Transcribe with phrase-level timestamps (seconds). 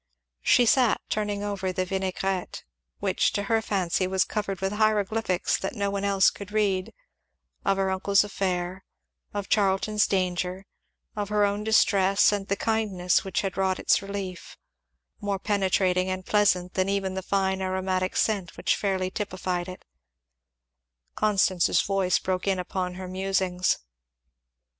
[0.41, 2.63] She sat turning over the vinaigrette,
[2.97, 6.91] which to her fancy was covered with hieroglyphics that no one else could read;
[7.63, 8.83] of her uncle's affair,
[9.31, 10.65] of Charlton's danger,
[11.15, 14.57] of her own distress, and the kindness which had wrought its relief,
[15.19, 19.85] more penetrating and pleasant than even the fine aromatic scent which fairly typified it,
[21.13, 23.77] Constance's voice broke in upon her musings.